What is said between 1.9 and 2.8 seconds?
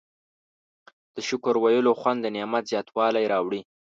خوند د نعمت